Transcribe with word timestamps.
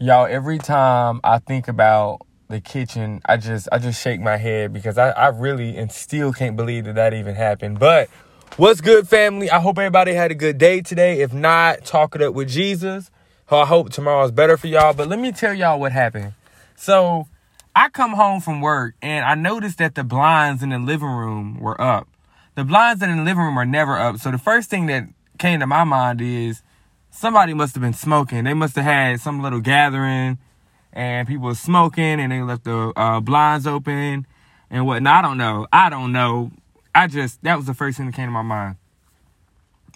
Y'all, 0.00 0.26
every 0.26 0.58
time 0.58 1.20
I 1.22 1.38
think 1.38 1.68
about 1.68 2.22
the 2.48 2.60
kitchen, 2.60 3.22
I 3.26 3.36
just 3.36 3.68
I 3.70 3.78
just 3.78 4.02
shake 4.02 4.20
my 4.20 4.36
head 4.36 4.72
because 4.72 4.98
I, 4.98 5.10
I 5.10 5.28
really 5.28 5.76
and 5.76 5.90
still 5.92 6.32
can't 6.32 6.56
believe 6.56 6.86
that 6.86 6.96
that 6.96 7.14
even 7.14 7.36
happened. 7.36 7.78
But 7.78 8.08
what's 8.56 8.80
good, 8.80 9.06
family? 9.08 9.48
I 9.50 9.60
hope 9.60 9.78
everybody 9.78 10.12
had 10.12 10.32
a 10.32 10.34
good 10.34 10.58
day 10.58 10.80
today. 10.80 11.20
If 11.20 11.32
not, 11.32 11.84
talk 11.84 12.16
it 12.16 12.22
up 12.22 12.34
with 12.34 12.48
Jesus. 12.48 13.12
I 13.48 13.64
hope 13.64 13.90
tomorrow's 13.90 14.32
better 14.32 14.56
for 14.56 14.66
y'all. 14.66 14.94
But 14.94 15.06
let 15.06 15.20
me 15.20 15.30
tell 15.30 15.54
y'all 15.54 15.78
what 15.78 15.92
happened. 15.92 16.32
So 16.74 17.28
I 17.76 17.88
come 17.88 18.14
home 18.14 18.40
from 18.40 18.60
work 18.60 18.96
and 19.00 19.24
I 19.24 19.36
noticed 19.36 19.78
that 19.78 19.94
the 19.94 20.02
blinds 20.02 20.60
in 20.64 20.70
the 20.70 20.80
living 20.80 21.06
room 21.06 21.60
were 21.60 21.80
up. 21.80 22.08
The 22.56 22.64
blinds 22.64 23.00
in 23.00 23.16
the 23.16 23.22
living 23.22 23.44
room 23.44 23.56
are 23.56 23.64
never 23.64 23.96
up. 23.96 24.16
So 24.16 24.32
the 24.32 24.38
first 24.38 24.70
thing 24.70 24.86
that 24.86 25.04
came 25.38 25.60
to 25.60 25.68
my 25.68 25.84
mind 25.84 26.20
is 26.20 26.64
somebody 27.14 27.54
must 27.54 27.74
have 27.74 27.82
been 27.82 27.92
smoking. 27.94 28.44
They 28.44 28.54
must 28.54 28.74
have 28.76 28.84
had 28.84 29.20
some 29.20 29.40
little 29.40 29.60
gathering 29.60 30.38
and 30.92 31.28
people 31.28 31.46
were 31.46 31.54
smoking 31.54 32.20
and 32.20 32.32
they 32.32 32.42
left 32.42 32.64
the 32.64 32.92
uh, 32.96 33.20
blinds 33.20 33.66
open 33.66 34.26
and 34.68 34.86
whatnot. 34.86 35.24
I 35.24 35.28
don't 35.28 35.38
know. 35.38 35.66
I 35.72 35.90
don't 35.90 36.12
know. 36.12 36.50
I 36.94 37.06
just, 37.06 37.42
that 37.44 37.56
was 37.56 37.66
the 37.66 37.74
first 37.74 37.96
thing 37.96 38.06
that 38.06 38.14
came 38.14 38.26
to 38.26 38.32
my 38.32 38.42
mind. 38.42 38.76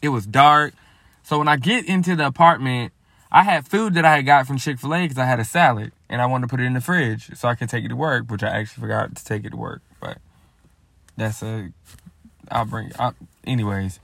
It 0.01 0.11
was 0.11 0.27
dark. 0.27 0.75
So 1.25 1.39
when 1.39 1.49
I 1.49 1.57
get 1.57 1.87
into 1.87 2.15
the 2.15 2.27
apartment, 2.27 2.93
I 3.31 3.43
had 3.43 3.67
food 3.67 3.95
that 3.95 4.05
I 4.05 4.17
had 4.17 4.27
got 4.27 4.47
from 4.47 4.57
Chick 4.57 4.79
fil 4.79 4.95
A 4.95 5.03
because 5.03 5.19
I 5.19 5.27
had 5.27 5.41
a 5.41 5.45
salad 5.45 5.93
and 6.09 6.23
I 6.23 6.27
wanted 6.27 6.47
to 6.47 6.51
put 6.51 6.61
it 6.61 6.65
in 6.65 6.75
the 6.75 6.81
fridge 6.81 7.37
so 7.37 7.49
I 7.49 7.57
could 7.57 7.69
take 7.69 7.85
it 7.85 7.89
to 7.89 7.97
work, 7.97 8.31
which 8.31 8.43
I 8.43 8.49
actually 8.49 8.81
forgot 8.81 9.15
to 9.17 9.25
take 9.25 9.45
it 9.45 9.51
to 9.51 9.57
work. 9.57 9.83
But 10.01 10.19
that's 11.17 11.43
a, 11.43 11.71
I'll 12.51 12.65
bring, 12.65 12.93
I, 12.99 13.11
anyways. 13.45 13.99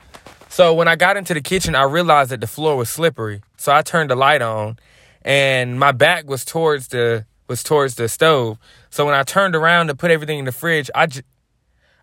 So 0.55 0.73
when 0.73 0.87
I 0.87 0.95
got 0.95 1.17
into 1.17 1.35
the 1.35 1.41
kitchen, 1.41 1.75
I 1.75 1.83
realized 1.83 2.31
that 2.31 2.41
the 2.41 2.47
floor 2.47 2.77
was 2.77 2.89
slippery. 2.89 3.43
So 3.57 3.73
I 3.75 3.83
turned 3.83 4.11
the 4.11 4.15
light 4.15 4.41
on 4.41 4.79
and 5.23 5.81
my 5.81 5.91
back 5.91 6.29
was 6.29 6.45
towards 6.45 6.87
the 6.87 7.27
was 7.49 7.65
towards 7.65 7.97
the 7.97 8.09
stove. 8.09 8.59
So 8.89 9.05
when 9.05 9.17
I 9.17 9.25
turned 9.25 9.57
around 9.57 9.89
to 9.89 9.97
put 9.97 10.13
everything 10.13 10.39
in 10.39 10.45
the 10.45 10.53
fridge, 10.53 10.93
I 10.95 11.07
just 11.07 11.25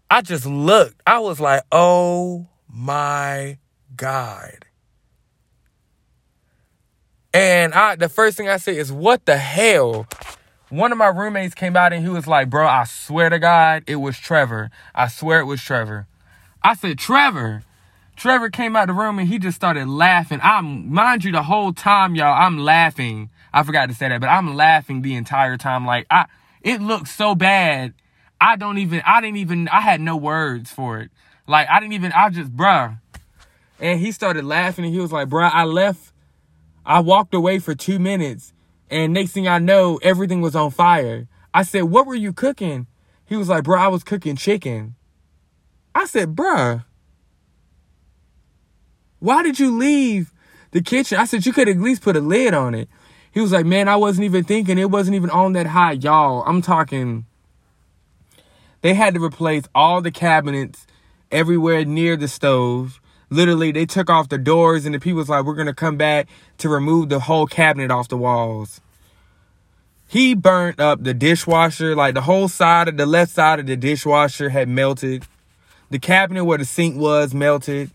I 0.09 0.21
just 0.21 0.45
looked. 0.45 1.01
I 1.07 1.19
was 1.19 1.39
like, 1.39 1.63
"Oh 1.71 2.49
my 2.67 3.57
god." 3.95 4.65
And 7.33 7.73
I 7.73 7.95
the 7.95 8.09
first 8.09 8.35
thing 8.35 8.49
I 8.49 8.57
said 8.57 8.75
is, 8.75 8.91
"What 8.91 9.25
the 9.25 9.37
hell?" 9.37 10.07
One 10.67 10.91
of 10.91 10.97
my 10.97 11.07
roommates 11.07 11.55
came 11.55 11.77
out 11.77 11.93
and 11.93 12.03
he 12.03 12.09
was 12.09 12.27
like, 12.27 12.49
"Bro, 12.49 12.67
I 12.67 12.83
swear 12.83 13.29
to 13.29 13.39
God, 13.39 13.85
it 13.87 13.95
was 13.95 14.17
Trevor. 14.17 14.71
I 14.93 15.07
swear 15.07 15.39
it 15.39 15.45
was 15.45 15.61
Trevor." 15.61 16.07
I 16.61 16.75
said, 16.75 16.99
"Trevor." 16.99 17.63
Trevor 18.21 18.51
came 18.51 18.75
out 18.75 18.85
the 18.85 18.93
room 18.93 19.17
and 19.17 19.27
he 19.27 19.39
just 19.39 19.55
started 19.55 19.87
laughing. 19.87 20.39
I'm, 20.43 20.93
mind 20.93 21.23
you, 21.23 21.31
the 21.31 21.41
whole 21.41 21.73
time, 21.73 22.13
y'all, 22.13 22.39
I'm 22.39 22.59
laughing. 22.59 23.31
I 23.51 23.63
forgot 23.63 23.89
to 23.89 23.95
say 23.95 24.09
that, 24.09 24.21
but 24.21 24.27
I'm 24.27 24.55
laughing 24.55 25.01
the 25.01 25.15
entire 25.15 25.57
time. 25.57 25.87
Like, 25.87 26.05
I, 26.11 26.27
it 26.61 26.83
looked 26.83 27.07
so 27.07 27.33
bad. 27.33 27.95
I 28.39 28.57
don't 28.57 28.77
even, 28.77 29.01
I 29.07 29.21
didn't 29.21 29.37
even, 29.37 29.67
I 29.69 29.81
had 29.81 30.01
no 30.01 30.15
words 30.15 30.69
for 30.69 30.99
it. 30.99 31.09
Like, 31.47 31.67
I 31.67 31.79
didn't 31.79 31.93
even, 31.93 32.11
I 32.11 32.29
just, 32.29 32.55
bruh. 32.55 32.99
And 33.79 33.99
he 33.99 34.11
started 34.11 34.45
laughing 34.45 34.85
and 34.85 34.93
he 34.93 34.99
was 34.99 35.11
like, 35.11 35.27
bruh, 35.27 35.49
I 35.51 35.63
left, 35.63 36.13
I 36.85 36.99
walked 36.99 37.33
away 37.33 37.57
for 37.57 37.73
two 37.73 37.97
minutes 37.97 38.53
and 38.91 39.13
next 39.13 39.31
thing 39.31 39.47
I 39.47 39.57
know, 39.57 39.99
everything 40.03 40.41
was 40.41 40.55
on 40.55 40.69
fire. 40.69 41.27
I 41.55 41.63
said, 41.63 41.85
what 41.85 42.05
were 42.05 42.13
you 42.13 42.33
cooking? 42.33 42.85
He 43.25 43.35
was 43.35 43.49
like, 43.49 43.63
bruh, 43.63 43.79
I 43.79 43.87
was 43.87 44.03
cooking 44.03 44.35
chicken. 44.35 44.93
I 45.95 46.05
said, 46.05 46.35
bruh. 46.35 46.85
Why 49.21 49.43
did 49.43 49.59
you 49.59 49.77
leave 49.77 50.33
the 50.71 50.81
kitchen? 50.81 51.19
I 51.19 51.25
said, 51.25 51.45
you 51.45 51.53
could 51.53 51.69
at 51.69 51.77
least 51.77 52.01
put 52.01 52.17
a 52.17 52.19
lid 52.19 52.55
on 52.55 52.73
it. 52.73 52.89
He 53.31 53.39
was 53.39 53.51
like, 53.51 53.67
man, 53.67 53.87
I 53.87 53.95
wasn't 53.95 54.25
even 54.25 54.43
thinking. 54.43 54.79
It 54.79 54.89
wasn't 54.89 55.15
even 55.15 55.29
on 55.29 55.53
that 55.53 55.67
high. 55.67 55.93
Y'all, 55.93 56.43
I'm 56.45 56.61
talking. 56.61 57.25
They 58.81 58.95
had 58.95 59.13
to 59.13 59.23
replace 59.23 59.65
all 59.75 60.01
the 60.01 60.09
cabinets 60.09 60.87
everywhere 61.31 61.85
near 61.85 62.17
the 62.17 62.27
stove. 62.27 62.99
Literally, 63.29 63.71
they 63.71 63.85
took 63.85 64.09
off 64.09 64.27
the 64.27 64.39
doors 64.39 64.87
and 64.87 64.95
the 64.95 64.99
people 64.99 65.19
was 65.19 65.29
like, 65.29 65.45
we're 65.45 65.53
going 65.53 65.67
to 65.67 65.73
come 65.73 65.97
back 65.97 66.27
to 66.57 66.67
remove 66.67 67.09
the 67.09 67.19
whole 67.19 67.45
cabinet 67.45 67.91
off 67.91 68.09
the 68.09 68.17
walls. 68.17 68.81
He 70.07 70.33
burnt 70.33 70.79
up 70.79 71.03
the 71.03 71.13
dishwasher. 71.13 71.95
Like 71.95 72.15
the 72.15 72.21
whole 72.21 72.49
side 72.49 72.87
of 72.87 72.97
the 72.97 73.05
left 73.05 73.31
side 73.31 73.59
of 73.59 73.67
the 73.67 73.77
dishwasher 73.77 74.49
had 74.49 74.67
melted. 74.67 75.25
The 75.91 75.99
cabinet 75.99 76.43
where 76.43 76.57
the 76.57 76.65
sink 76.65 76.97
was 76.97 77.35
melted. 77.35 77.91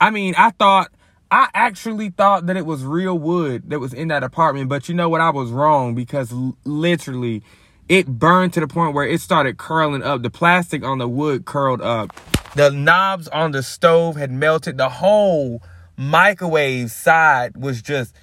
I 0.00 0.10
mean, 0.10 0.34
I 0.36 0.50
thought, 0.50 0.90
I 1.30 1.48
actually 1.54 2.10
thought 2.10 2.46
that 2.46 2.56
it 2.56 2.64
was 2.64 2.84
real 2.84 3.18
wood 3.18 3.68
that 3.70 3.80
was 3.80 3.92
in 3.92 4.08
that 4.08 4.22
apartment, 4.22 4.68
but 4.68 4.88
you 4.88 4.94
know 4.94 5.08
what? 5.08 5.20
I 5.20 5.30
was 5.30 5.50
wrong 5.50 5.94
because 5.94 6.32
l- 6.32 6.56
literally 6.64 7.42
it 7.88 8.06
burned 8.06 8.52
to 8.54 8.60
the 8.60 8.68
point 8.68 8.94
where 8.94 9.06
it 9.06 9.20
started 9.20 9.58
curling 9.58 10.02
up. 10.02 10.22
The 10.22 10.30
plastic 10.30 10.84
on 10.84 10.98
the 10.98 11.08
wood 11.08 11.44
curled 11.44 11.82
up. 11.82 12.12
The 12.54 12.70
knobs 12.70 13.28
on 13.28 13.52
the 13.52 13.62
stove 13.62 14.16
had 14.16 14.30
melted. 14.30 14.78
The 14.78 14.88
whole 14.88 15.62
microwave 15.96 16.90
side 16.90 17.56
was 17.56 17.82
just, 17.82 18.14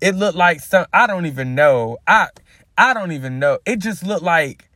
it 0.00 0.14
looked 0.14 0.36
like 0.36 0.60
some, 0.60 0.86
I 0.92 1.06
don't 1.06 1.26
even 1.26 1.54
know. 1.54 1.98
I, 2.06 2.28
I 2.78 2.94
don't 2.94 3.12
even 3.12 3.38
know. 3.38 3.58
It 3.66 3.76
just 3.76 4.02
looked 4.04 4.22
like 4.22 4.69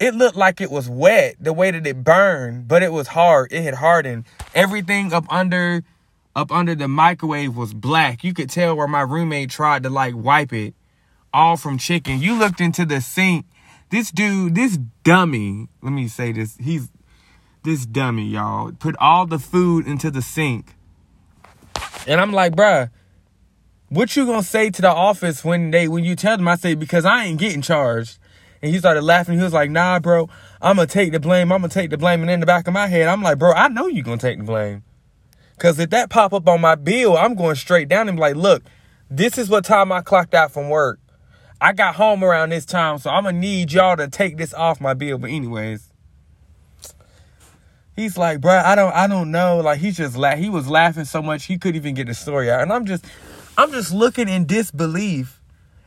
it 0.00 0.14
looked 0.14 0.36
like 0.36 0.60
it 0.60 0.70
was 0.70 0.88
wet 0.88 1.36
the 1.40 1.52
way 1.52 1.70
that 1.70 1.86
it 1.86 2.04
burned, 2.04 2.68
but 2.68 2.82
it 2.82 2.92
was 2.92 3.08
hard. 3.08 3.52
It 3.52 3.62
had 3.62 3.74
hardened. 3.74 4.24
Everything 4.54 5.12
up 5.12 5.24
under 5.28 5.82
up 6.36 6.52
under 6.52 6.74
the 6.74 6.86
microwave 6.86 7.56
was 7.56 7.74
black. 7.74 8.22
You 8.22 8.32
could 8.32 8.48
tell 8.48 8.76
where 8.76 8.86
my 8.86 9.00
roommate 9.00 9.50
tried 9.50 9.82
to 9.82 9.90
like 9.90 10.14
wipe 10.14 10.52
it 10.52 10.74
all 11.32 11.56
from 11.56 11.78
chicken. 11.78 12.20
You 12.20 12.38
looked 12.38 12.60
into 12.60 12.86
the 12.86 13.00
sink. 13.00 13.46
This 13.90 14.10
dude, 14.10 14.54
this 14.54 14.78
dummy, 15.02 15.68
let 15.82 15.92
me 15.92 16.08
say 16.08 16.32
this. 16.32 16.56
He's 16.58 16.90
this 17.64 17.86
dummy, 17.86 18.26
y'all. 18.26 18.72
Put 18.72 18.96
all 18.98 19.26
the 19.26 19.38
food 19.38 19.86
into 19.86 20.10
the 20.10 20.22
sink. 20.22 20.74
And 22.06 22.20
I'm 22.20 22.32
like, 22.32 22.54
bruh, 22.54 22.90
what 23.88 24.14
you 24.14 24.26
gonna 24.26 24.42
say 24.42 24.70
to 24.70 24.82
the 24.82 24.90
office 24.90 25.44
when 25.44 25.70
they 25.70 25.88
when 25.88 26.04
you 26.04 26.14
tell 26.14 26.36
them? 26.36 26.48
I 26.48 26.56
say, 26.56 26.74
because 26.74 27.04
I 27.04 27.24
ain't 27.24 27.40
getting 27.40 27.62
charged. 27.62 28.18
And 28.60 28.72
he 28.72 28.78
started 28.78 29.02
laughing. 29.02 29.38
He 29.38 29.44
was 29.44 29.52
like, 29.52 29.70
nah, 29.70 29.98
bro, 30.00 30.28
I'm 30.60 30.76
going 30.76 30.88
to 30.88 30.92
take 30.92 31.12
the 31.12 31.20
blame. 31.20 31.52
I'm 31.52 31.60
going 31.60 31.70
to 31.70 31.74
take 31.74 31.90
the 31.90 31.98
blame. 31.98 32.22
And 32.22 32.30
in 32.30 32.40
the 32.40 32.46
back 32.46 32.66
of 32.66 32.74
my 32.74 32.86
head, 32.86 33.08
I'm 33.08 33.22
like, 33.22 33.38
bro, 33.38 33.52
I 33.52 33.68
know 33.68 33.86
you're 33.86 34.04
going 34.04 34.18
to 34.18 34.26
take 34.26 34.38
the 34.38 34.44
blame. 34.44 34.82
Because 35.56 35.78
if 35.78 35.90
that 35.90 36.10
pop 36.10 36.32
up 36.32 36.48
on 36.48 36.60
my 36.60 36.74
bill, 36.74 37.16
I'm 37.16 37.34
going 37.34 37.56
straight 37.56 37.88
down 37.88 38.08
and 38.08 38.16
be 38.16 38.20
like, 38.20 38.36
look, 38.36 38.62
this 39.10 39.38
is 39.38 39.48
what 39.48 39.64
time 39.64 39.90
I 39.90 40.02
clocked 40.02 40.34
out 40.34 40.52
from 40.52 40.68
work. 40.68 41.00
I 41.60 41.72
got 41.72 41.96
home 41.96 42.22
around 42.22 42.50
this 42.50 42.64
time, 42.64 42.98
so 42.98 43.10
I'm 43.10 43.24
going 43.24 43.34
to 43.34 43.40
need 43.40 43.72
y'all 43.72 43.96
to 43.96 44.08
take 44.08 44.36
this 44.36 44.54
off 44.54 44.80
my 44.80 44.94
bill. 44.94 45.18
But 45.18 45.30
anyways, 45.30 45.92
he's 47.96 48.16
like, 48.16 48.40
bro, 48.40 48.56
I 48.56 48.76
don't, 48.76 48.94
I 48.94 49.08
don't 49.08 49.32
know. 49.32 49.58
Like 49.58 49.80
he's 49.80 49.96
just 49.96 50.16
la- 50.16 50.36
he 50.36 50.48
was 50.48 50.68
laughing 50.68 51.04
so 51.04 51.20
much 51.20 51.46
he 51.46 51.58
couldn't 51.58 51.76
even 51.76 51.94
get 51.94 52.06
the 52.06 52.14
story 52.14 52.50
out. 52.50 52.60
And 52.60 52.72
I'm 52.72 52.86
just, 52.86 53.04
I'm 53.56 53.72
just 53.72 53.92
looking 53.92 54.28
in 54.28 54.46
disbelief 54.46 55.40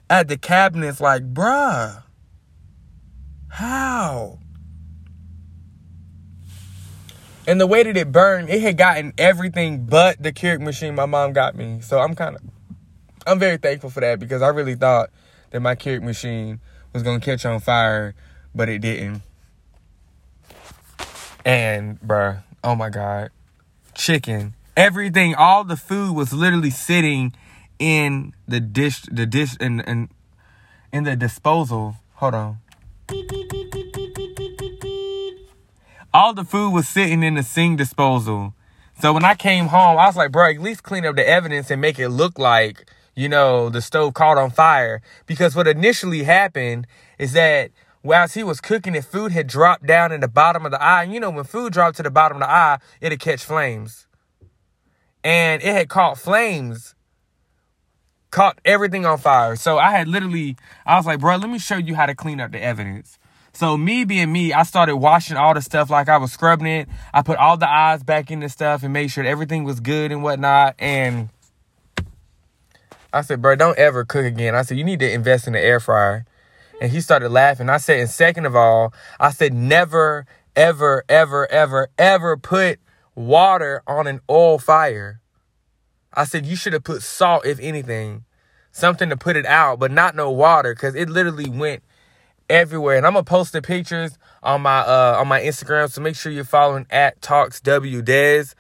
at 0.10 0.28
the 0.28 0.38
cabinets, 0.38 1.00
like, 1.00 1.34
bruh. 1.34 2.04
How? 3.52 4.40
And 7.46 7.60
the 7.60 7.68
way 7.68 7.84
that 7.84 7.98
it 7.98 8.12
burned, 8.12 8.50
it 8.50 8.62
had 8.62 8.78
gotten 8.78 9.14
everything 9.18 9.86
but 9.86 10.24
the 10.24 10.32
Keurig 10.32 10.62
machine 10.62 10.96
my 10.96 11.06
mom 11.06 11.34
got 11.34 11.54
me. 11.54 11.82
So 11.82 12.00
I'm 12.00 12.16
kind 12.16 12.38
of, 12.38 12.42
I'm 13.28 13.40
very 13.40 13.58
thankful 13.58 13.90
for 13.90 14.00
that 14.00 14.20
because 14.20 14.42
I 14.42 14.48
really 14.48 14.76
thought 14.76 15.10
that 15.50 15.60
my 15.60 15.76
Keurig 15.76 16.02
machine 16.02 16.62
was 16.94 17.04
gonna 17.04 17.20
catch 17.20 17.46
on 17.46 17.60
fire, 17.60 18.16
but 18.56 18.70
it 18.70 18.80
didn't. 18.80 19.22
And 21.44 22.00
bruh, 22.00 22.44
oh 22.64 22.76
my 22.76 22.90
god, 22.90 23.32
chicken, 23.96 24.54
everything, 24.78 25.36
all 25.36 25.66
the 25.66 25.76
food 25.76 26.16
was 26.16 26.32
literally 26.32 26.70
sitting 26.70 27.34
in 27.80 28.34
the 28.48 28.62
dish, 28.62 29.02
the 29.12 29.26
dish, 29.26 29.58
in 29.60 29.82
in 29.82 30.10
in 30.94 31.04
the 31.04 31.18
disposal. 31.18 31.96
Hold 32.16 32.36
on. 32.36 32.58
All 36.22 36.36
the 36.36 36.44
food 36.44 36.70
was 36.70 36.88
sitting 36.88 37.24
in 37.24 37.34
the 37.34 37.42
sink 37.42 37.80
disposal. 37.80 38.54
So 39.02 39.12
when 39.12 39.26
I 39.26 39.34
came 39.34 39.66
home, 39.66 39.98
I 39.98 40.06
was 40.06 40.16
like, 40.16 40.32
bro, 40.32 40.52
at 40.52 40.60
least 40.60 40.84
clean 40.84 41.04
up 41.04 41.16
the 41.16 41.28
evidence 41.28 41.72
and 41.72 41.82
make 41.82 41.98
it 41.98 42.10
look 42.10 42.38
like, 42.38 42.88
you 43.16 43.28
know, 43.28 43.70
the 43.70 43.82
stove 43.82 44.14
caught 44.14 44.38
on 44.38 44.52
fire. 44.52 45.02
Because 45.26 45.56
what 45.56 45.68
initially 45.68 46.22
happened 46.22 46.86
is 47.18 47.34
that 47.34 47.72
whilst 48.04 48.36
he 48.36 48.44
was 48.44 48.62
cooking 48.62 48.94
it, 48.94 49.04
food 49.04 49.32
had 49.32 49.48
dropped 49.48 49.88
down 49.88 50.12
in 50.12 50.22
the 50.22 50.28
bottom 50.28 50.64
of 50.64 50.72
the 50.72 50.80
eye. 50.80 51.06
You 51.06 51.20
know, 51.20 51.32
when 51.32 51.44
food 51.44 51.74
dropped 51.74 51.98
to 51.98 52.04
the 52.04 52.12
bottom 52.12 52.38
of 52.38 52.42
the 52.42 52.52
eye, 52.52 52.78
it'd 53.02 53.20
catch 53.20 53.44
flames. 53.44 54.06
And 55.24 55.64
it 55.64 55.74
had 55.74 55.90
caught 55.90 56.20
flames, 56.20 56.94
caught 58.30 58.60
everything 58.64 59.08
on 59.08 59.18
fire. 59.18 59.56
So 59.56 59.80
I 59.80 59.90
had 59.90 60.08
literally, 60.08 60.56
I 60.86 60.98
was 60.98 61.08
like, 61.08 61.20
bro, 61.20 61.38
let 61.38 61.50
me 61.50 61.58
show 61.58 61.78
you 61.78 61.96
how 61.96 62.06
to 62.06 62.14
clean 62.14 62.40
up 62.40 62.52
the 62.52 62.62
evidence. 62.62 63.18
So 63.54 63.78
me 63.78 64.06
being 64.06 64.32
me, 64.32 64.54
I 64.54 64.64
started 64.64 64.96
washing 64.96 65.38
all 65.38 65.54
the 65.54 65.62
stuff 65.62 65.90
like 65.90 66.10
I 66.10 66.18
was 66.18 66.32
scrubbing 66.32 66.68
it. 66.68 66.90
I 67.14 67.22
put 67.22 67.38
all 67.38 67.58
the 67.58 67.70
eyes 67.70 68.02
back 68.02 68.32
in 68.32 68.40
the 68.40 68.50
stuff 68.50 68.84
and 68.84 68.94
made 68.94 69.12
sure 69.12 69.24
everything 69.24 69.64
was 69.66 69.80
good 69.80 70.12
and 70.12 70.24
whatnot. 70.24 70.76
And 70.80 71.30
I 73.14 73.22
said, 73.22 73.42
bro, 73.42 73.56
don't 73.56 73.78
ever 73.78 74.06
cook 74.06 74.26
again. 74.26 74.56
I 74.56 74.62
said, 74.62 74.78
you 74.78 74.84
need 74.84 75.00
to 75.00 75.12
invest 75.12 75.48
in 75.48 75.54
the 75.54 75.60
air 75.60 75.80
fryer. 75.80 76.26
And 76.82 76.92
he 76.92 77.02
started 77.02 77.30
laughing. 77.30 77.70
I 77.70 77.78
said, 77.78 78.00
and 78.00 78.10
second 78.10 78.46
of 78.46 78.56
all, 78.56 78.94
I 79.20 79.32
said, 79.32 79.54
never, 79.54 80.26
ever, 80.56 81.04
ever, 81.10 81.52
ever, 81.52 81.90
ever 81.98 82.38
put 82.38 82.80
water 83.14 83.84
on 83.86 84.08
an 84.08 84.22
oil 84.30 84.58
fire. 84.58 85.20
I 86.14 86.24
said, 86.24 86.46
you 86.46 86.56
should 86.56 86.74
have 86.74 86.84
put 86.84 87.04
salt, 87.04 87.46
if 87.46 87.60
anything, 87.60 88.24
something 88.72 89.10
to 89.10 89.18
put 89.18 89.36
it 89.36 89.46
out, 89.46 89.78
but 89.78 89.92
not 89.92 90.16
no 90.16 90.32
water, 90.32 90.74
because 90.74 90.96
it 90.96 91.10
literally 91.10 91.50
went 91.50 91.84
everywhere. 92.52 92.98
And 92.98 93.06
I'm 93.06 93.14
gonna 93.14 93.24
post 93.24 93.54
the 93.54 93.62
pictures 93.62 94.18
on 94.44 94.62
my 94.62 94.80
uh 94.80 95.18
on 95.20 95.28
my 95.28 95.42
Instagram. 95.42 95.90
So 95.92 96.02
make 96.02 96.16
sure 96.16 96.32
you're 96.32 96.44
following 96.44 96.86
at 96.90 97.22
Talks 97.22 97.62
W 97.62 98.02
Dez. 98.02 98.54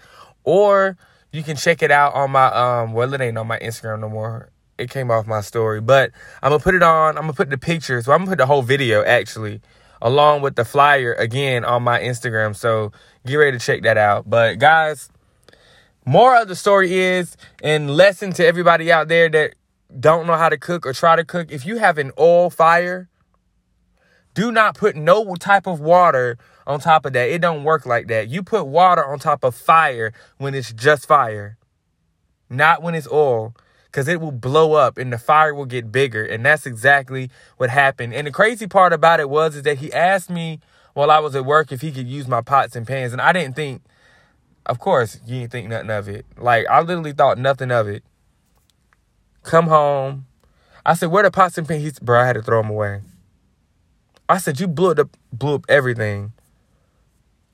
Or 0.43 0.97
you 1.31 1.43
can 1.43 1.55
check 1.55 1.83
it 1.83 1.91
out 1.91 2.13
on 2.13 2.31
my 2.31 2.47
um 2.47 2.93
well 2.93 3.13
it 3.13 3.21
ain't 3.21 3.37
on 3.37 3.47
my 3.47 3.59
Instagram 3.59 3.99
no 3.99 4.09
more. 4.09 4.49
It 4.77 4.89
came 4.89 5.11
off 5.11 5.27
my 5.27 5.41
story. 5.41 5.81
But 5.81 6.11
I'm 6.41 6.51
gonna 6.51 6.63
put 6.63 6.75
it 6.75 6.83
on, 6.83 7.17
I'm 7.17 7.23
gonna 7.23 7.33
put 7.33 7.49
the 7.49 7.57
pictures, 7.57 8.07
well, 8.07 8.15
I'm 8.15 8.21
gonna 8.21 8.31
put 8.31 8.37
the 8.39 8.47
whole 8.47 8.63
video 8.63 9.03
actually, 9.03 9.61
along 10.01 10.41
with 10.41 10.55
the 10.55 10.65
flyer 10.65 11.13
again 11.13 11.63
on 11.63 11.83
my 11.83 11.99
Instagram. 11.99 12.55
So 12.55 12.91
get 13.25 13.35
ready 13.35 13.57
to 13.57 13.63
check 13.63 13.83
that 13.83 13.97
out. 13.97 14.29
But 14.29 14.57
guys, 14.57 15.09
more 16.05 16.41
of 16.41 16.47
the 16.47 16.55
story 16.55 16.97
is, 16.97 17.37
and 17.61 17.91
lesson 17.91 18.33
to 18.33 18.45
everybody 18.45 18.91
out 18.91 19.07
there 19.07 19.29
that 19.29 19.53
don't 19.99 20.25
know 20.25 20.35
how 20.35 20.49
to 20.49 20.57
cook 20.57 20.85
or 20.85 20.93
try 20.93 21.15
to 21.15 21.23
cook, 21.23 21.51
if 21.51 21.65
you 21.65 21.77
have 21.77 21.97
an 21.97 22.11
oil 22.17 22.49
fire, 22.49 23.09
do 24.33 24.51
not 24.51 24.75
put 24.75 24.95
no 24.95 25.35
type 25.35 25.67
of 25.67 25.79
water 25.79 26.37
on 26.65 26.79
top 26.79 27.05
of 27.05 27.13
that. 27.13 27.29
It 27.29 27.41
don't 27.41 27.63
work 27.63 27.85
like 27.85 28.07
that. 28.07 28.29
You 28.29 28.43
put 28.43 28.65
water 28.65 29.05
on 29.05 29.19
top 29.19 29.43
of 29.43 29.55
fire 29.55 30.13
when 30.37 30.53
it's 30.53 30.71
just 30.71 31.05
fire, 31.05 31.57
not 32.49 32.81
when 32.81 32.95
it's 32.95 33.11
oil, 33.11 33.55
because 33.85 34.07
it 34.07 34.21
will 34.21 34.31
blow 34.31 34.73
up 34.73 34.97
and 34.97 35.11
the 35.11 35.17
fire 35.17 35.53
will 35.53 35.65
get 35.65 35.91
bigger. 35.91 36.23
And 36.23 36.45
that's 36.45 36.65
exactly 36.65 37.29
what 37.57 37.69
happened. 37.69 38.13
And 38.13 38.25
the 38.27 38.31
crazy 38.31 38.67
part 38.67 38.93
about 38.93 39.19
it 39.19 39.29
was 39.29 39.55
is 39.55 39.63
that 39.63 39.79
he 39.79 39.91
asked 39.91 40.29
me 40.29 40.59
while 40.93 41.11
I 41.11 41.19
was 41.19 41.35
at 41.35 41.45
work 41.45 41.71
if 41.71 41.81
he 41.81 41.91
could 41.91 42.07
use 42.07 42.27
my 42.27 42.41
pots 42.41 42.75
and 42.75 42.87
pans, 42.87 43.13
and 43.13 43.21
I 43.21 43.33
didn't 43.33 43.55
think. 43.55 43.81
Of 44.63 44.77
course, 44.77 45.19
you 45.25 45.39
didn't 45.39 45.51
think 45.51 45.69
nothing 45.69 45.89
of 45.89 46.07
it. 46.07 46.25
Like 46.37 46.67
I 46.67 46.81
literally 46.81 47.13
thought 47.13 47.39
nothing 47.39 47.71
of 47.71 47.87
it. 47.87 48.03
Come 49.41 49.67
home. 49.67 50.27
I 50.85 50.93
said, 50.93 51.09
"Where 51.09 51.23
the 51.23 51.31
pots 51.31 51.57
and 51.57 51.67
pans?" 51.67 51.97
Bro, 51.99 52.21
I 52.21 52.25
had 52.27 52.33
to 52.33 52.43
throw 52.43 52.61
them 52.61 52.69
away. 52.69 53.01
I 54.31 54.37
said, 54.37 54.59
"You 54.59 54.67
blew 54.67 54.91
up, 54.91 55.17
blew 55.31 55.55
up 55.55 55.65
everything." 55.69 56.33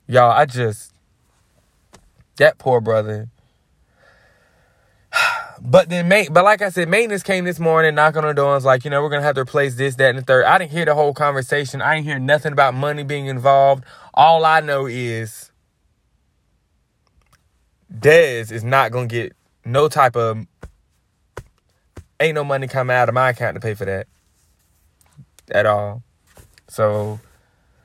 Y'all, 0.06 0.30
I 0.30 0.46
just 0.46 0.92
that 2.36 2.58
poor 2.58 2.80
brother. 2.80 3.28
But 5.60 5.88
then, 5.88 6.08
but 6.08 6.44
like 6.44 6.62
I 6.62 6.68
said, 6.68 6.88
maintenance 6.88 7.24
came 7.24 7.44
this 7.44 7.58
morning, 7.58 7.96
knocking 7.96 8.22
on 8.22 8.28
the 8.28 8.32
door, 8.32 8.46
and 8.46 8.54
was 8.54 8.64
like, 8.64 8.84
you 8.84 8.90
know, 8.92 9.02
we're 9.02 9.08
gonna 9.08 9.22
have 9.22 9.34
to 9.34 9.40
replace 9.40 9.74
this, 9.74 9.96
that, 9.96 10.10
and 10.10 10.18
the 10.18 10.22
third. 10.22 10.44
I 10.44 10.56
didn't 10.56 10.70
hear 10.70 10.84
the 10.84 10.94
whole 10.94 11.12
conversation. 11.12 11.82
I 11.82 11.96
didn't 11.96 12.06
hear 12.06 12.20
nothing 12.20 12.52
about 12.52 12.74
money 12.74 13.02
being 13.02 13.26
involved. 13.26 13.82
All 14.14 14.44
I 14.44 14.60
know 14.60 14.86
is 14.86 15.50
Dez 17.92 18.52
is 18.52 18.62
not 18.62 18.92
gonna 18.92 19.08
get 19.08 19.32
no 19.64 19.88
type 19.88 20.14
of 20.14 20.46
ain't 22.20 22.36
no 22.36 22.44
money 22.44 22.68
coming 22.68 22.94
out 22.94 23.08
of 23.08 23.14
my 23.14 23.30
account 23.30 23.54
to 23.54 23.60
pay 23.60 23.74
for 23.74 23.84
that 23.84 24.06
at 25.50 25.66
all. 25.66 26.02
So 26.68 27.20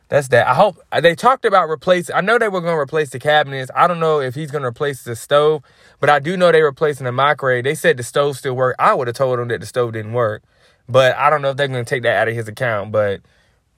that's 0.09 0.27
that. 0.27 0.47
I 0.47 0.53
hope 0.53 0.77
uh, 0.91 1.01
they 1.01 1.15
talked 1.15 1.43
about 1.43 1.69
replacing. 1.69 2.15
I 2.15 2.21
know 2.21 2.37
they 2.37 2.47
were 2.47 2.61
going 2.61 2.75
to 2.75 2.79
replace 2.79 3.09
the 3.09 3.19
cabinets. 3.19 3.71
I 3.75 3.87
don't 3.87 3.99
know 3.99 4.19
if 4.19 4.35
he's 4.35 4.51
going 4.51 4.61
to 4.61 4.67
replace 4.67 5.03
the 5.03 5.15
stove, 5.15 5.63
but 5.99 6.09
I 6.09 6.19
do 6.19 6.37
know 6.37 6.51
they're 6.51 6.65
replacing 6.65 7.05
the 7.05 7.11
microwave. 7.11 7.63
They 7.63 7.75
said 7.75 7.97
the 7.97 8.03
stove 8.03 8.37
still 8.37 8.55
work. 8.55 8.75
I 8.77 8.93
would 8.93 9.07
have 9.07 9.15
told 9.15 9.39
them 9.39 9.47
that 9.47 9.61
the 9.61 9.65
stove 9.65 9.93
didn't 9.93 10.13
work, 10.13 10.43
but 10.87 11.15
I 11.15 11.29
don't 11.29 11.41
know 11.41 11.49
if 11.49 11.57
they're 11.57 11.67
going 11.67 11.83
to 11.83 11.89
take 11.89 12.03
that 12.03 12.17
out 12.17 12.27
of 12.27 12.35
his 12.35 12.47
account. 12.47 12.91
But 12.91 13.21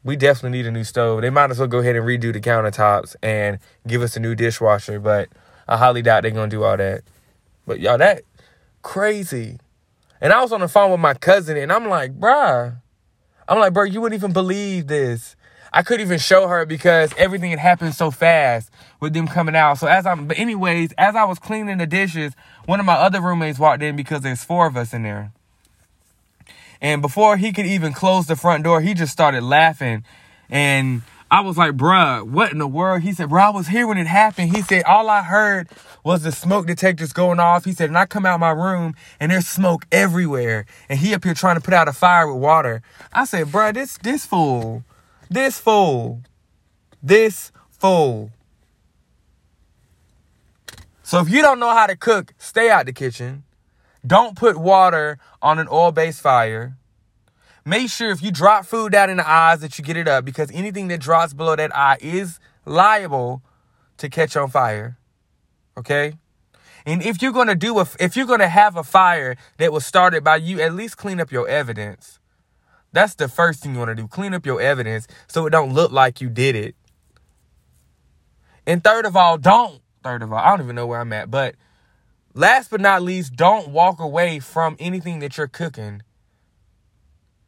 we 0.04 0.16
definitely 0.16 0.58
need 0.58 0.68
a 0.68 0.72
new 0.72 0.84
stove. 0.84 1.22
They 1.22 1.30
might 1.30 1.52
as 1.52 1.60
well 1.60 1.68
go 1.68 1.80
ahead 1.80 1.96
and 1.96 2.06
redo 2.06 2.34
the 2.34 2.42
countertops 2.42 3.16
and 3.24 3.60
give 3.88 4.02
us 4.02 4.18
a 4.18 4.20
new 4.20 4.36
dishwasher. 4.36 5.00
But 5.00 5.30
I 5.68 5.78
highly 5.78 6.02
doubt 6.02 6.24
they're 6.24 6.32
going 6.32 6.50
to 6.50 6.56
do 6.56 6.64
all 6.64 6.76
that. 6.76 7.04
But 7.66 7.80
y'all, 7.80 7.98
that 7.98 8.24
crazy. 8.82 9.58
And 10.20 10.34
I 10.34 10.42
was 10.42 10.52
on 10.52 10.62
the 10.62 10.68
phone 10.68 10.92
with 10.92 11.00
my 11.00 11.14
cousin, 11.14 11.56
and 11.56 11.72
I'm 11.72 11.88
like, 11.88 12.20
bruh. 12.20 12.82
I'm 13.48 13.60
like, 13.60 13.74
bro, 13.74 13.84
you 13.84 14.02
wouldn't 14.02 14.20
even 14.20 14.34
believe 14.34 14.88
this. 14.88 15.36
I 15.72 15.84
couldn't 15.84 16.06
even 16.06 16.20
show 16.20 16.48
her 16.48 16.66
because 16.66 17.14
everything 17.18 17.50
had 17.50 17.60
happened 17.60 17.96
so 17.96 18.10
fast 18.10 18.72
with 19.02 19.14
them 19.14 19.28
coming 19.28 19.56
out. 19.56 19.78
So 19.78 19.88
as 19.88 20.06
I'm, 20.06 20.26
but 20.28 20.40
anyways, 20.40 20.94
as 20.98 21.16
I 21.16 21.26
was 21.26 21.38
cleaning 21.38 21.80
the 21.80 21.86
dishes, 21.86 22.34
one 22.66 22.80
of 22.80 22.86
my 22.86 22.94
other 22.94 23.20
roommates 23.20 23.60
walked 23.60 23.84
in 23.84 23.96
because 23.96 24.22
there's 24.22 24.44
four 24.44 24.68
of 24.68 24.78
us 24.78 24.94
in 24.94 25.04
there. 25.04 25.34
And 26.82 27.02
before 27.02 27.36
he 27.36 27.52
could 27.52 27.66
even 27.66 27.94
close 27.94 28.28
the 28.28 28.36
front 28.36 28.64
door, 28.64 28.80
he 28.80 28.94
just 28.94 29.12
started 29.12 29.44
laughing. 29.44 30.06
And 30.50 31.02
I 31.32 31.42
was 31.42 31.58
like, 31.58 31.74
bruh, 31.74 32.24
what 32.24 32.52
in 32.52 32.60
the 32.60 32.68
world? 32.68 33.02
He 33.02 33.12
said, 33.12 33.30
bro, 33.30 33.44
I 33.44 33.50
was 33.50 33.68
here 33.68 33.88
when 33.88 33.98
it 33.98 34.08
happened. 34.08 34.56
He 34.56 34.62
said, 34.62 34.84
all 34.84 35.10
I 35.10 35.24
heard 35.24 35.68
was 36.04 36.24
the 36.24 36.32
smoke 36.32 36.68
detectors 36.68 37.14
going 37.14 37.40
off. 37.40 37.66
He 37.66 37.74
said, 37.74 37.90
and 37.90 37.98
I 37.98 38.06
come 38.06 38.26
out 38.26 38.40
my 38.40 38.52
room 38.52 38.94
and 39.20 39.32
there's 39.32 39.48
smoke 39.48 39.86
everywhere. 39.92 40.66
And 40.88 41.00
he 41.00 41.14
up 41.14 41.24
here 41.24 41.34
trying 41.34 41.56
to 41.56 41.62
put 41.62 41.74
out 41.74 41.88
a 41.88 41.94
fire 41.94 42.32
with 42.32 42.42
water. 42.42 42.84
I 43.12 43.26
said, 43.26 43.48
bruh, 43.48 43.74
this, 43.74 43.98
this 43.98 44.26
fool 44.26 44.84
this 45.30 45.60
fool. 45.60 46.22
This 47.02 47.52
fool. 47.70 48.32
So 51.04 51.20
if 51.20 51.30
you 51.30 51.42
don't 51.42 51.60
know 51.60 51.70
how 51.70 51.88
to 51.88 51.96
cook, 51.96 52.34
stay 52.38 52.70
out 52.70 52.86
the 52.86 52.94
kitchen. 52.94 53.44
Don't 54.06 54.36
put 54.36 54.58
water 54.58 55.20
on 55.42 55.60
an 55.60 55.68
oil-based 55.72 56.22
fire. 56.22 56.78
Make 57.66 57.90
sure 57.90 58.12
if 58.12 58.22
you 58.22 58.32
drop 58.32 58.66
food 58.66 58.92
down 58.92 59.10
in 59.10 59.18
the 59.18 59.28
eyes 59.28 59.62
that 59.62 59.80
you 59.80 59.84
get 59.84 59.98
it 59.98 60.08
up 60.08 60.24
because 60.24 60.52
anything 60.52 60.88
that 60.90 61.00
drops 61.00 61.34
below 61.34 61.56
that 61.56 61.76
eye 61.76 61.98
is 62.00 62.40
liable 62.64 63.42
to 63.98 64.08
catch 64.08 64.38
on 64.38 64.52
fire. 64.52 65.00
Okay? 65.76 66.14
And 66.86 67.02
if 67.02 67.22
you're 67.22 67.34
to 67.34 67.56
do 67.56 67.80
a 67.80 67.88
if 68.00 68.16
you're 68.16 68.28
to 68.38 68.48
have 68.48 68.78
a 68.78 68.84
fire 68.84 69.36
that 69.58 69.74
was 69.74 69.84
started 69.84 70.24
by 70.24 70.36
you, 70.36 70.62
at 70.62 70.76
least 70.76 70.98
clean 70.98 71.20
up 71.20 71.32
your 71.32 71.48
evidence. 71.48 72.20
That's 72.92 73.16
the 73.16 73.28
first 73.28 73.64
thing 73.64 73.74
you 73.74 73.80
want 73.80 73.90
to 73.90 73.96
do. 73.96 74.08
Clean 74.08 74.34
up 74.34 74.46
your 74.46 74.62
evidence 74.62 75.08
so 75.28 75.48
it 75.48 75.50
don't 75.50 75.74
look 75.74 75.92
like 75.92 76.22
you 76.22 76.30
did 76.30 76.56
it. 76.56 76.76
And 78.68 78.84
third 78.84 79.06
of 79.06 79.16
all, 79.16 79.38
don't, 79.38 79.82
third 80.04 80.22
of 80.22 80.32
all, 80.32 80.40
I 80.40 80.52
don't 80.52 80.62
even 80.62 80.76
know 80.76 80.88
where 80.88 81.02
I'm 81.02 81.12
at, 81.14 81.30
but 81.30 81.56
last 82.34 82.70
but 82.70 82.80
not 82.80 83.02
least, 83.02 83.36
don't 83.36 83.70
walk 83.70 84.00
away 84.00 84.40
from 84.40 84.76
anything 84.80 85.20
that 85.20 85.38
you're 85.38 85.48
cooking. 85.48 86.04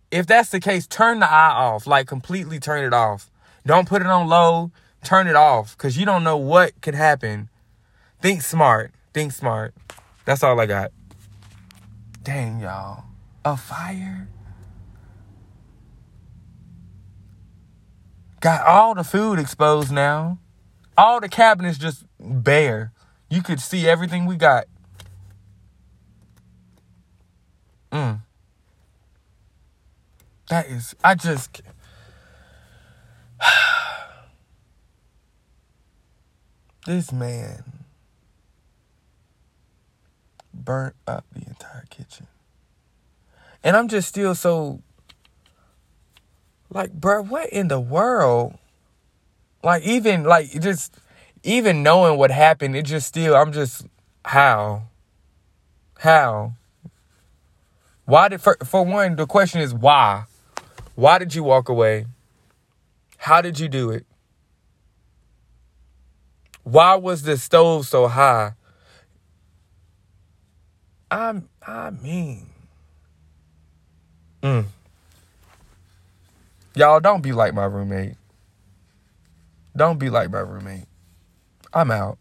If 0.09 0.25
that's 0.25 0.49
the 0.49 0.59
case, 0.59 0.87
turn 0.87 1.19
the 1.19 1.29
eye 1.29 1.51
off, 1.51 1.85
like 1.85 2.07
completely 2.07 2.59
turn 2.59 2.83
it 2.83 2.93
off. 2.93 3.29
Don't 3.65 3.87
put 3.87 4.01
it 4.01 4.07
on 4.07 4.27
low, 4.27 4.71
turn 5.03 5.27
it 5.27 5.35
off 5.35 5.75
because 5.75 5.97
you 5.97 6.05
don't 6.05 6.23
know 6.23 6.37
what 6.37 6.79
could 6.81 6.95
happen. 6.95 7.49
Think 8.21 8.41
smart. 8.41 8.91
Think 9.13 9.33
smart. 9.33 9.73
That's 10.25 10.43
all 10.43 10.59
I 10.59 10.65
got. 10.65 10.91
Dang, 12.23 12.59
y'all. 12.59 13.03
A 13.43 13.55
fire? 13.57 14.27
Got 18.39 18.65
all 18.65 18.95
the 18.95 19.03
food 19.03 19.39
exposed 19.39 19.91
now. 19.91 20.39
All 20.97 21.19
the 21.19 21.29
cabinets 21.29 21.77
just 21.77 22.05
bare. 22.19 22.91
You 23.29 23.41
could 23.41 23.59
see 23.59 23.87
everything 23.87 24.25
we 24.25 24.35
got. 24.35 24.65
Mm. 27.91 28.21
That 30.49 30.67
is, 30.67 30.95
I 31.03 31.15
just. 31.15 31.61
this 36.85 37.11
man 37.11 37.63
burnt 40.53 40.95
up 41.05 41.25
the 41.33 41.45
entire 41.47 41.85
kitchen. 41.89 42.27
And 43.63 43.75
I'm 43.75 43.87
just 43.87 44.07
still 44.07 44.33
so 44.35 44.81
like, 46.69 46.91
bro, 46.93 47.23
what 47.23 47.49
in 47.49 47.69
the 47.69 47.79
world? 47.79 48.57
Like, 49.63 49.83
even, 49.83 50.23
like, 50.23 50.51
just, 50.61 50.95
even 51.43 51.81
knowing 51.83 52.17
what 52.17 52.31
happened, 52.31 52.75
it 52.75 52.83
just 52.83 53.07
still, 53.07 53.35
I'm 53.35 53.51
just, 53.51 53.85
how? 54.25 54.83
How? 55.99 56.53
Why 58.05 58.29
did, 58.29 58.41
for, 58.41 58.57
for 58.63 58.83
one, 58.83 59.15
the 59.15 59.25
question 59.25 59.61
is 59.61 59.73
why? 59.73 60.25
Why 60.97 61.19
did 61.19 61.35
you 61.35 61.43
walk 61.43 61.69
away? 61.69 62.07
How 63.17 63.39
did 63.39 63.59
you 63.59 63.67
do 63.69 63.91
it? 63.91 64.03
Why 66.63 66.95
was 66.95 67.21
the 67.21 67.37
stove 67.37 67.85
so 67.85 68.07
high? 68.07 68.53
I'm, 71.11 71.49
I 71.61 71.91
mean, 71.91 72.47
mm. 74.41 74.65
Y'all 76.73 76.99
don't 76.99 77.21
be 77.21 77.31
like 77.31 77.53
my 77.53 77.65
roommate. 77.65 78.15
Don't 79.75 79.99
be 79.99 80.09
like 80.09 80.31
my 80.31 80.39
roommate. 80.39 80.87
I'm 81.75 81.91
out. 81.91 82.17